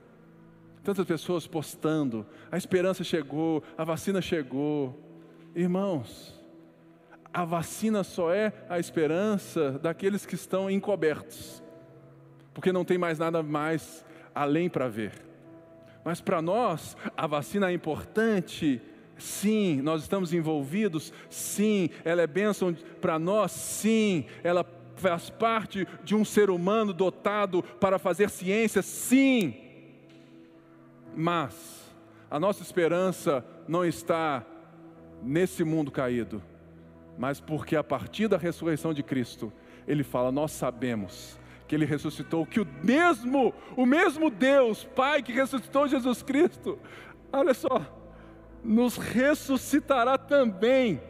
[0.82, 5.00] Tantas pessoas postando, a esperança chegou, a vacina chegou.
[5.54, 6.40] Irmãos,
[7.32, 11.62] a vacina só é a esperança daqueles que estão encobertos,
[12.52, 15.12] porque não tem mais nada mais além para ver.
[16.04, 18.80] Mas para nós, a vacina é importante,
[19.18, 24.64] sim, nós estamos envolvidos, sim, ela é bênção para nós, sim, ela
[24.96, 29.54] faz parte de um ser humano dotado para fazer ciência, sim.
[31.16, 31.92] Mas
[32.30, 34.44] a nossa esperança não está
[35.22, 36.42] nesse mundo caído
[37.16, 39.52] mas porque a partir da ressurreição de Cristo,
[39.86, 45.32] ele fala: Nós sabemos que ele ressuscitou, que o mesmo, o mesmo Deus, Pai que
[45.32, 46.78] ressuscitou Jesus Cristo,
[47.32, 47.80] olha só,
[48.64, 51.00] nos ressuscitará também.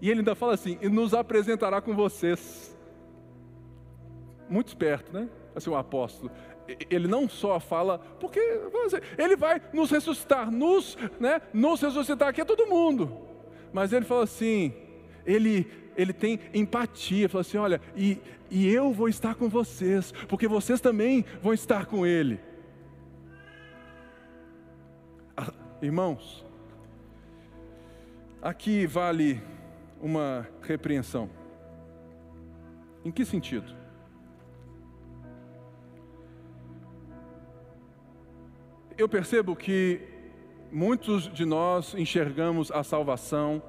[0.00, 2.76] E ele ainda fala assim: e nos apresentará com vocês.
[4.48, 5.28] Muito esperto, né?
[5.54, 6.30] Assim, o apóstolo.
[6.90, 8.40] Ele não só fala, porque
[9.18, 13.18] ele vai nos ressuscitar, nos, né, nos ressuscitar aqui é todo mundo.
[13.72, 14.72] Mas ele fala assim:
[15.26, 18.18] ele, ele tem empatia, fala assim: olha, e,
[18.50, 22.40] e eu vou estar com vocês, porque vocês também vão estar com Ele.
[25.36, 26.44] Ah, irmãos,
[28.44, 29.42] aqui vale
[29.98, 31.30] uma repreensão.
[33.02, 33.74] Em que sentido?
[38.98, 40.02] Eu percebo que
[40.70, 43.62] muitos de nós enxergamos a salvação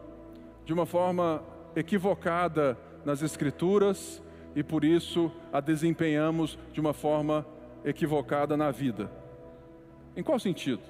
[0.66, 1.42] de uma forma
[1.74, 4.22] equivocada nas Escrituras
[4.54, 7.48] e por isso a desempenhamos de uma forma
[7.86, 9.10] equivocada na vida.
[10.18, 10.82] Em qual sentido?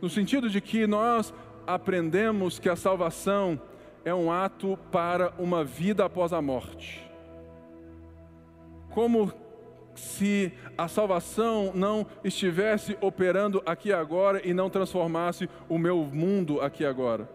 [0.00, 1.34] No sentido de que nós
[1.74, 3.60] aprendemos que a salvação
[4.04, 7.08] é um ato para uma vida após a morte.
[8.90, 9.32] Como
[9.94, 16.84] se a salvação não estivesse operando aqui agora e não transformasse o meu mundo aqui
[16.84, 17.28] agora.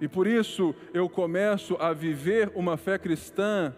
[0.00, 3.74] E por isso eu começo a viver uma fé cristã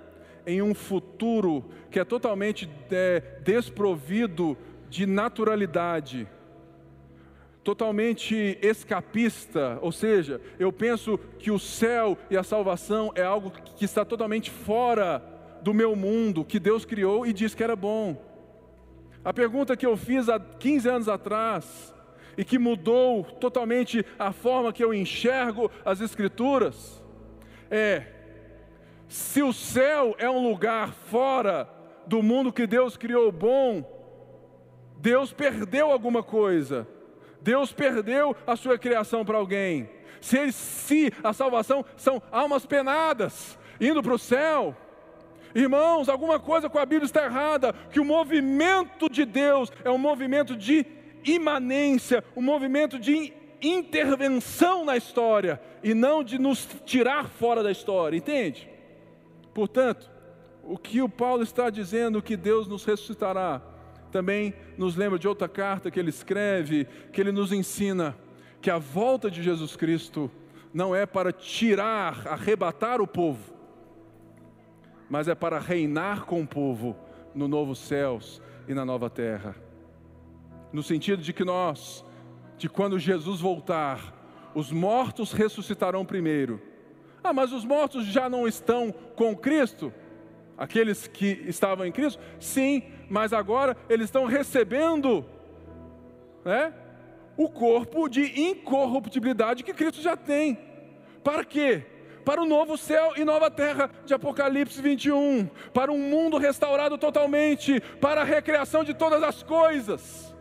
[0.47, 4.57] em um futuro que é totalmente é, desprovido
[4.89, 6.29] de naturalidade,
[7.65, 13.85] totalmente escapista, ou seja, eu penso que o céu e a salvação é algo que
[13.85, 15.23] está totalmente fora
[15.63, 18.23] do meu mundo, que Deus criou e disse que era bom.
[19.25, 21.95] A pergunta que eu fiz há 15 anos atrás,
[22.37, 27.03] e que mudou totalmente a forma que eu enxergo as Escrituras,
[27.71, 28.07] é:
[29.09, 31.69] se o céu é um lugar fora
[32.07, 33.91] do mundo que Deus criou bom,
[34.99, 36.87] Deus perdeu alguma coisa,
[37.45, 39.89] Deus perdeu a sua criação para alguém.
[40.21, 44.75] Se, se a salvação são almas penadas indo para o céu,
[45.55, 49.99] Irmãos, alguma coisa com a Bíblia está errada, que o movimento de Deus é um
[49.99, 50.85] movimento de
[51.25, 58.17] imanência, um movimento de intervenção na história e não de nos tirar fora da história,
[58.17, 58.69] entende?
[59.55, 60.11] Portanto,
[60.65, 63.63] o que o Paulo está dizendo que Deus nos ressuscitará,
[64.15, 68.17] também nos lembra de outra carta que ele escreve, que ele nos ensina
[68.63, 70.31] que a volta de Jesus Cristo
[70.73, 73.53] não é para tirar, arrebatar o povo,
[75.11, 76.97] mas é para reinar com o povo
[77.35, 79.57] no novo céus e na nova terra.
[80.73, 82.05] No sentido de que nós,
[82.57, 84.15] de quando Jesus voltar,
[84.55, 86.63] os mortos ressuscitarão primeiro.
[87.21, 89.93] Ah, mas os mortos já não estão com Cristo?
[90.57, 92.23] Aqueles que estavam em Cristo?
[92.39, 95.25] Sim, mas agora eles estão recebendo
[96.45, 96.73] né,
[97.37, 100.59] o corpo de incorruptibilidade que Cristo já tem.
[101.23, 101.87] Para quê?
[102.25, 107.81] para o novo céu e nova terra de Apocalipse 21, para um mundo restaurado totalmente,
[108.01, 110.34] para a recriação de todas as coisas.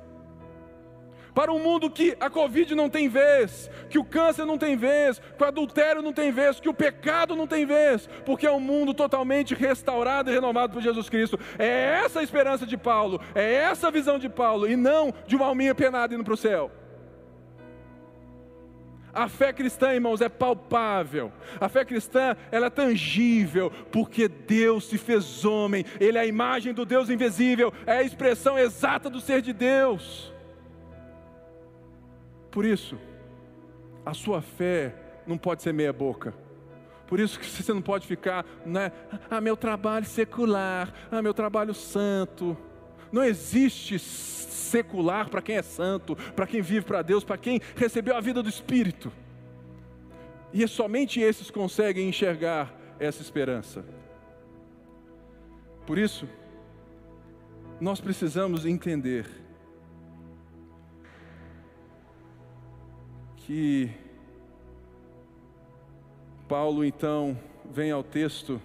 [1.34, 5.20] Para um mundo que a Covid não tem vez, que o câncer não tem vez,
[5.20, 8.60] que o adultério não tem vez, que o pecado não tem vez, porque é um
[8.60, 11.40] mundo totalmente restaurado e renovado por Jesus Cristo.
[11.58, 15.36] É essa a esperança de Paulo, é essa a visão de Paulo, e não de
[15.36, 16.72] uma alminha penada indo para o céu.
[19.14, 21.32] A fé cristã, irmãos, é palpável.
[21.62, 25.86] A fé cristã, ela é tangível, porque Deus se fez homem.
[26.00, 30.34] Ele é a imagem do Deus invisível, é a expressão exata do ser de Deus.
[32.54, 33.00] Por isso,
[34.06, 34.94] a sua fé
[35.26, 36.36] não pode ser meia boca.
[37.08, 38.92] Por isso que você não pode ficar, né?
[39.30, 42.56] Ah, meu trabalho secular, ah, meu trabalho santo.
[43.12, 48.16] Não existe secular para quem é santo, para quem vive para Deus, para quem recebeu
[48.16, 49.12] a vida do Espírito.
[50.54, 53.84] E é somente esses conseguem enxergar essa esperança.
[55.88, 56.30] Por isso,
[57.82, 59.43] nós precisamos entender
[63.46, 63.90] que
[66.48, 68.62] Paulo então vem ao texto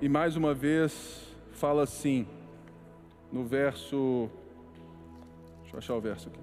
[0.00, 2.26] e mais uma vez fala assim:
[3.32, 4.30] no verso.
[5.62, 6.40] Deixa eu achar o verso aqui.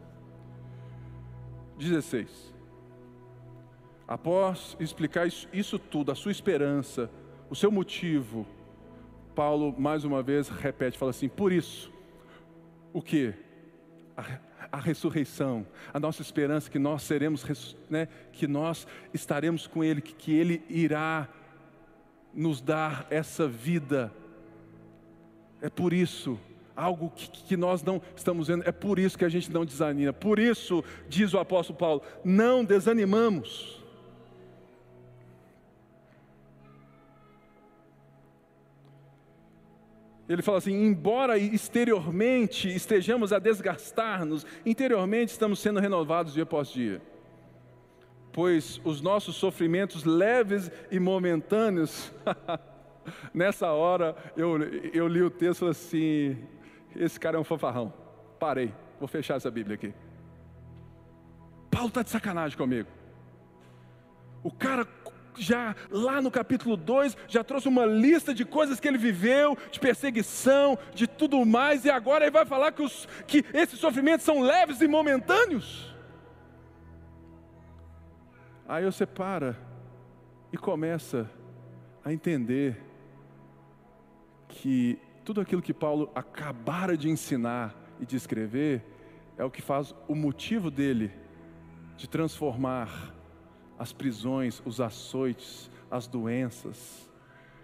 [1.78, 2.54] 16.
[4.08, 7.10] Após explicar isso, isso tudo, a sua esperança,
[7.50, 8.46] o seu motivo,
[9.34, 11.92] Paulo mais uma vez repete, fala assim: por isso,
[12.92, 13.34] o que?
[14.72, 20.14] A, ressurreição, a nossa esperança que nós seremos, né, que nós estaremos com Ele, que,
[20.14, 21.28] que Ele irá
[22.34, 24.12] nos dar essa vida.
[25.62, 26.40] É por isso
[26.76, 28.64] algo que, que, nós não estamos vendo.
[28.68, 30.12] É por isso que a gente não desanima.
[30.12, 33.83] Por isso, diz o apóstolo Paulo, não desanimamos.
[40.28, 47.02] Ele fala assim: embora exteriormente estejamos a desgastar-nos, interiormente estamos sendo renovados dia após dia.
[48.32, 52.12] pois os nossos sofrimentos leves e momentâneos.
[53.34, 54.62] Nessa hora eu,
[54.94, 56.38] eu li o texto assim:
[56.96, 57.94] esse cara é um fanfarrão.
[58.40, 59.94] Parei, vou fechar essa Bíblia aqui.
[61.70, 62.88] Paulo está de sacanagem comigo.
[64.44, 64.86] O cara
[65.38, 69.80] já lá no capítulo 2 já trouxe uma lista de coisas que ele viveu, de
[69.80, 74.42] perseguição, de tudo mais, e agora ele vai falar que, os, que esses sofrimentos são
[74.42, 75.94] leves e momentâneos.
[78.68, 79.58] Aí você para
[80.52, 81.30] e começa
[82.04, 82.82] a entender
[84.48, 88.84] que tudo aquilo que Paulo acabara de ensinar e de escrever
[89.38, 91.12] é o que faz o motivo dele
[91.98, 93.14] de transformar
[93.78, 97.10] as prisões, os açoites, as doenças,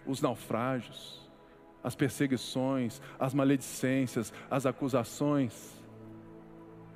[0.05, 1.29] os naufrágios,
[1.83, 5.73] as perseguições, as maledicências, as acusações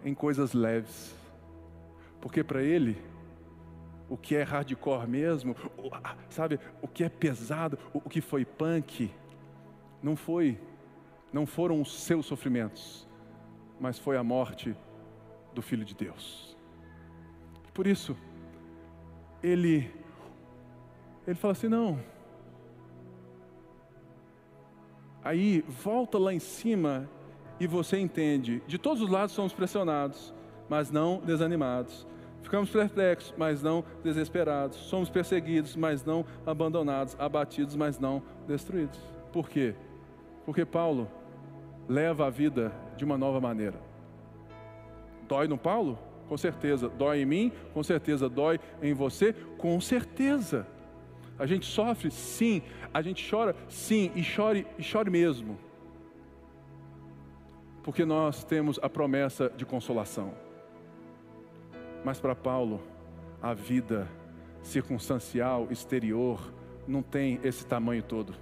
[0.03, 1.15] em coisas leves.
[2.19, 2.97] Porque para ele,
[4.09, 5.55] o que é hardcore mesmo,
[6.29, 9.11] sabe, o que é pesado, o que foi punk,
[10.01, 10.59] não foi,
[11.31, 13.07] não foram os seus sofrimentos,
[13.79, 14.75] mas foi a morte
[15.53, 16.57] do Filho de Deus.
[17.73, 18.15] Por isso,
[19.43, 19.91] ele,
[21.27, 21.99] ele fala assim: não.
[25.23, 27.09] Aí volta lá em cima
[27.59, 30.33] e você entende: de todos os lados somos pressionados,
[30.69, 32.07] mas não desanimados.
[32.41, 34.77] Ficamos perplexos, mas não desesperados.
[34.77, 37.15] Somos perseguidos, mas não abandonados.
[37.17, 38.99] Abatidos, mas não destruídos.
[39.31, 39.73] Por quê?
[40.45, 41.09] Porque Paulo
[41.87, 43.79] leva a vida de uma nova maneira.
[45.25, 45.97] Dói no Paulo?
[46.33, 46.89] Com certeza.
[46.89, 47.51] Dói em mim?
[47.75, 48.27] Com certeza.
[48.27, 49.33] Dói em você?
[49.59, 50.65] Com certeza.
[51.37, 52.09] A gente sofre?
[52.09, 52.63] Sim.
[52.91, 53.55] A gente chora?
[53.69, 54.11] Sim.
[54.15, 55.59] E chore, e chore mesmo.
[57.83, 60.33] Porque nós temos a promessa de consolação.
[62.03, 62.81] Mas para Paulo,
[63.39, 64.09] a vida
[64.63, 66.51] circunstancial, exterior,
[66.87, 68.33] não tem esse tamanho todo.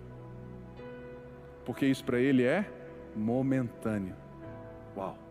[1.65, 2.71] Porque isso para ele é
[3.13, 4.15] momentâneo.
[4.95, 5.30] Uau!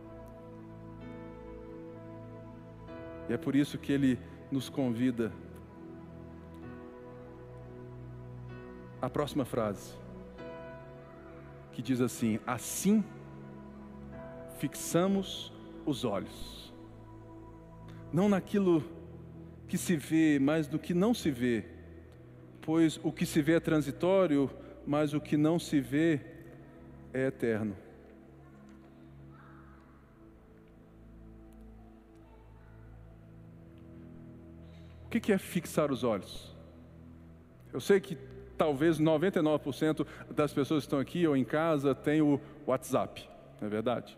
[3.29, 4.18] E é por isso que ele
[4.51, 5.33] nos convida.
[9.01, 9.95] A próxima frase,
[11.73, 13.05] que diz assim: Assim
[14.59, 15.53] fixamos
[15.87, 16.61] os olhos
[18.12, 18.85] não naquilo
[19.68, 21.64] que se vê, mas do que não se vê,
[22.61, 24.51] pois o que se vê é transitório,
[24.87, 26.21] mas o que não se vê
[27.12, 27.77] é eterno.
[35.11, 36.54] O que é fixar os olhos?
[37.72, 38.16] Eu sei que
[38.56, 43.28] talvez 99% das pessoas que estão aqui ou em casa têm o WhatsApp,
[43.61, 44.16] não é verdade?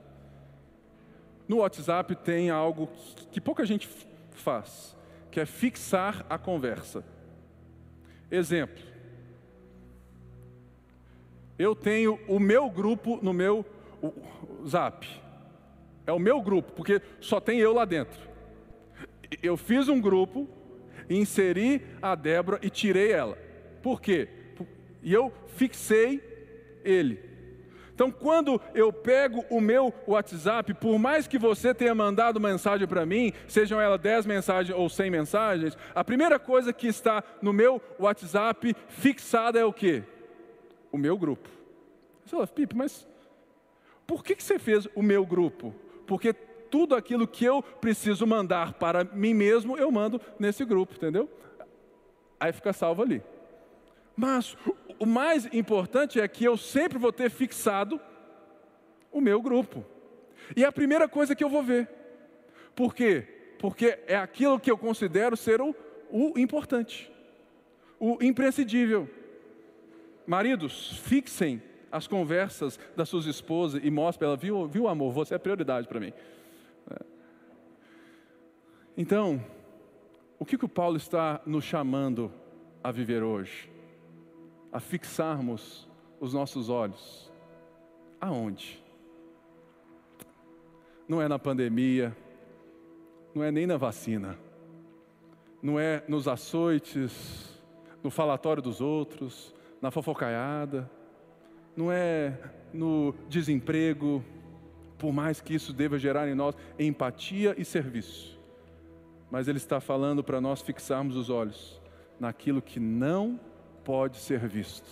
[1.49, 2.91] No WhatsApp tem algo
[3.31, 3.89] que pouca gente
[4.33, 4.95] faz,
[5.31, 7.03] que é fixar a conversa.
[8.31, 8.85] Exemplo.
[11.59, 13.65] Eu tenho o meu grupo no meu
[14.67, 15.09] Zap.
[16.07, 18.21] É o meu grupo, porque só tem eu lá dentro.
[19.43, 20.49] Eu fiz um grupo,
[21.17, 23.37] inseri a Débora e tirei ela.
[23.83, 24.29] Por quê?
[25.03, 26.23] E eu fixei
[26.85, 27.33] ele.
[27.95, 33.05] Então, quando eu pego o meu WhatsApp, por mais que você tenha mandado mensagem para
[33.05, 37.81] mim, sejam elas 10 mensagens ou 100 mensagens, a primeira coisa que está no meu
[37.99, 40.03] WhatsApp fixada é o quê?
[40.91, 41.49] O meu grupo.
[42.25, 43.07] Você fala, Pipe, mas
[44.07, 45.75] por que, que você fez o meu grupo?
[46.07, 46.35] Porque
[46.73, 51.29] tudo aquilo que eu preciso mandar para mim mesmo, eu mando nesse grupo, entendeu?
[52.41, 53.23] Aí fica salvo ali.
[54.17, 54.57] Mas
[54.99, 58.01] o mais importante é que eu sempre vou ter fixado
[59.13, 59.85] o meu grupo.
[60.57, 61.91] E é a primeira coisa que eu vou ver.
[62.75, 63.29] Por quê?
[63.59, 65.77] Porque é aquilo que eu considero ser o,
[66.11, 67.13] o importante,
[68.01, 69.11] o imprescindível.
[70.27, 75.35] Maridos, fixem as conversas das suas esposas e mostrem para ela, viu, viu amor, você
[75.35, 76.15] é prioridade para mim.
[78.97, 79.43] Então,
[80.39, 82.31] o que, que o Paulo está nos chamando
[82.83, 83.73] a viver hoje?
[84.73, 85.87] a fixarmos
[86.19, 87.31] os nossos olhos.
[88.19, 88.83] Aonde?
[91.07, 92.17] Não é na pandemia,
[93.35, 94.39] não é nem na vacina,
[95.63, 97.61] não é nos açoites,
[98.03, 100.91] no falatório dos outros, na fofocaiada,
[101.77, 102.39] não é
[102.73, 104.25] no desemprego,
[104.97, 108.41] por mais que isso deva gerar em nós empatia e serviço.
[109.33, 111.81] Mas Ele está falando para nós fixarmos os olhos
[112.21, 113.41] naquilo que não
[113.83, 114.91] pode ser visto.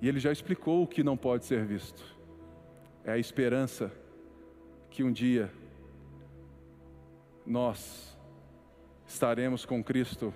[0.00, 2.02] E ele já explicou o que não pode ser visto.
[3.04, 3.92] É a esperança
[4.88, 5.52] que um dia
[7.44, 8.16] nós
[9.06, 10.32] estaremos com Cristo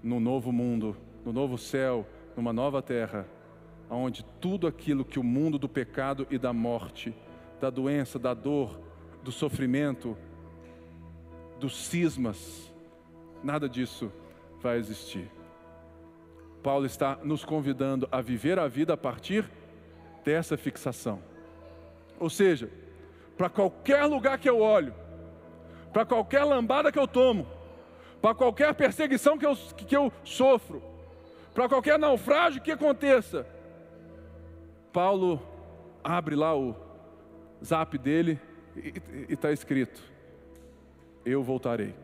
[0.00, 2.06] no novo mundo, no novo céu,
[2.36, 3.26] numa nova terra,
[3.90, 7.12] onde tudo aquilo que o mundo do pecado e da morte,
[7.60, 8.80] da doença, da dor,
[9.24, 10.16] do sofrimento,
[11.62, 12.72] dos cismas,
[13.40, 14.12] nada disso
[14.60, 15.30] vai existir.
[16.60, 19.48] Paulo está nos convidando a viver a vida a partir
[20.24, 21.22] dessa fixação.
[22.18, 22.68] Ou seja,
[23.36, 24.92] para qualquer lugar que eu olho,
[25.92, 27.46] para qualquer lambada que eu tomo,
[28.20, 30.82] para qualquer perseguição que eu, que eu sofro,
[31.54, 33.46] para qualquer naufrágio que aconteça,
[34.92, 35.40] Paulo
[36.02, 36.74] abre lá o
[37.64, 38.40] zap dele
[38.76, 40.11] e está escrito:
[41.24, 41.94] Eu voltarei,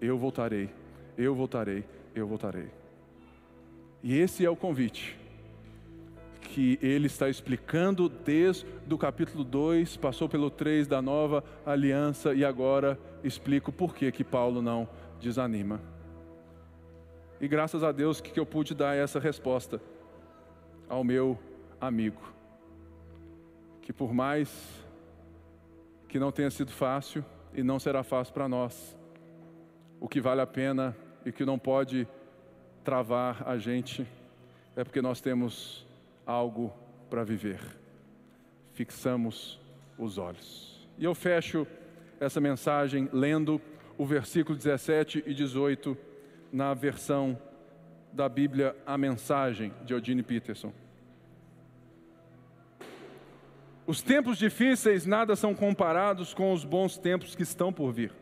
[0.00, 0.70] eu voltarei,
[1.16, 1.84] eu voltarei,
[2.14, 2.70] eu voltarei.
[4.02, 5.18] E esse é o convite
[6.54, 12.44] que ele está explicando desde o capítulo 2, passou pelo 3 da nova aliança e
[12.44, 14.88] agora explica o porquê que Paulo não
[15.20, 15.80] desanima.
[17.40, 19.80] E graças a Deus que eu pude dar essa resposta
[20.88, 21.36] ao meu
[21.80, 22.22] amigo.
[23.82, 24.48] Que por mais
[26.08, 27.24] que não tenha sido fácil
[27.54, 28.96] e não será fácil para nós,
[30.00, 32.06] o que vale a pena e que não pode
[32.82, 34.06] travar a gente
[34.76, 35.86] é porque nós temos
[36.26, 36.72] algo
[37.08, 37.60] para viver.
[38.72, 39.60] Fixamos
[39.96, 40.86] os olhos.
[40.98, 41.66] E eu fecho
[42.20, 43.60] essa mensagem lendo
[43.96, 45.96] o versículo 17 e 18
[46.52, 47.38] na versão
[48.12, 50.72] da Bíblia A Mensagem de Eugene Peterson.
[53.86, 58.12] Os tempos difíceis nada são comparados com os bons tempos que estão por vir.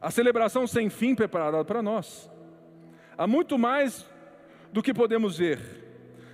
[0.00, 2.30] A celebração sem fim preparada para nós.
[3.16, 4.06] Há muito mais
[4.72, 5.82] do que podemos ver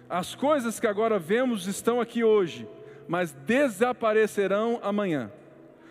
[0.09, 2.67] as coisas que agora vemos estão aqui hoje,
[3.07, 5.31] mas desaparecerão amanhã.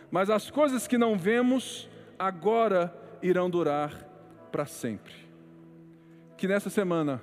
[0.09, 3.93] Mas as coisas que não vemos agora irão durar
[4.51, 5.13] para sempre.
[6.35, 7.21] Que nessa semana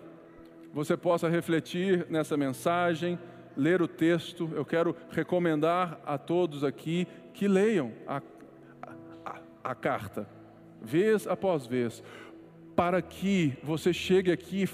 [0.73, 3.19] você possa refletir nessa mensagem,
[3.57, 4.51] ler o texto.
[4.55, 8.23] Eu quero recomendar a todos aqui que leiam a,
[9.25, 10.29] a, a carta,
[10.81, 12.03] vez após vez
[12.75, 14.65] para que você chegue aqui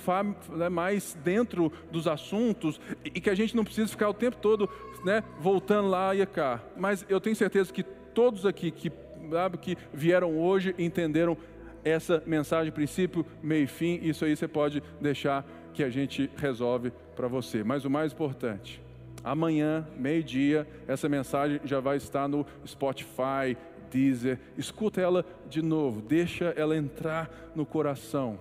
[0.56, 4.68] né, mais dentro dos assuntos e que a gente não precise ficar o tempo todo
[5.04, 6.60] né, voltando lá e cá.
[6.76, 8.90] Mas eu tenho certeza que todos aqui que,
[9.30, 11.36] sabe, que vieram hoje entenderam
[11.84, 13.98] essa mensagem, princípio, meio e fim.
[14.02, 17.62] Isso aí você pode deixar que a gente resolve para você.
[17.62, 18.82] Mas o mais importante,
[19.22, 23.56] amanhã, meio-dia, essa mensagem já vai estar no Spotify,
[23.90, 28.38] Deezer, escuta ela de novo, deixa ela entrar no coração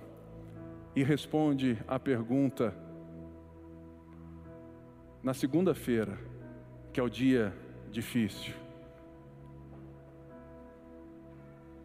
[0.95, 2.73] e responde a pergunta
[5.23, 6.17] na segunda-feira,
[6.93, 7.53] que é o dia
[7.91, 8.53] difícil.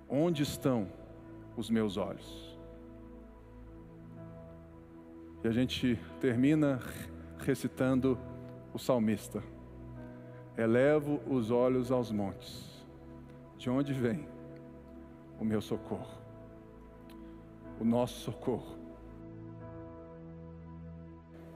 [0.09, 0.89] Onde estão
[1.57, 2.44] os meus olhos?
[5.45, 6.81] E a gente termina
[7.39, 8.19] recitando
[8.73, 9.43] o salmista:
[10.57, 12.83] Elevo os olhos aos montes
[13.59, 14.27] de onde vem
[15.39, 16.19] o meu socorro?
[17.79, 18.79] O nosso socorro.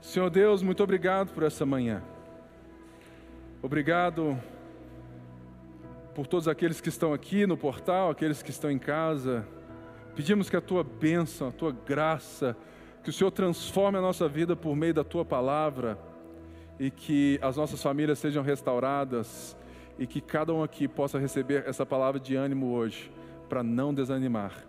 [0.03, 2.03] Senhor Deus, muito obrigado por essa manhã.
[3.63, 4.39] Obrigado
[6.15, 9.49] por todos aqueles que estão aqui no portal, aqueles que estão em casa.
[10.15, 12.55] Pedimos que a tua bênção, a tua graça,
[13.03, 15.99] que o Senhor transforme a nossa vida por meio da tua palavra
[16.79, 19.57] e que as nossas famílias sejam restauradas
[19.99, 23.11] e que cada um aqui possa receber essa palavra de ânimo hoje,
[23.49, 24.65] para não desanimar.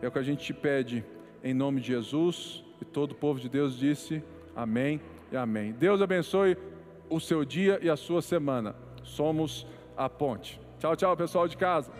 [0.00, 1.04] É o que a gente te pede,
[1.44, 4.22] em nome de Jesus, e todo o povo de Deus disse
[4.56, 5.72] amém e amém.
[5.72, 6.56] Deus abençoe
[7.08, 8.74] o seu dia e a sua semana.
[9.04, 9.66] Somos
[9.96, 10.60] a ponte.
[10.80, 11.92] Tchau, tchau, pessoal de casa.